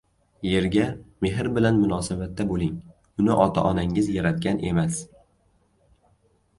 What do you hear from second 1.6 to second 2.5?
munosabatda